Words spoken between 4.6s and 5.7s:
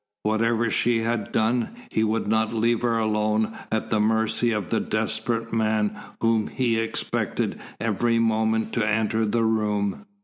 the desperate